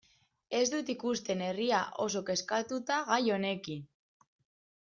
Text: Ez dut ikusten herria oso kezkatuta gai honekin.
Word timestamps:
Ez 0.59 0.63
dut 0.73 0.89
ikusten 0.93 1.43
herria 1.49 1.83
oso 2.07 2.23
kezkatuta 2.31 2.99
gai 3.13 3.23
honekin. 3.37 3.85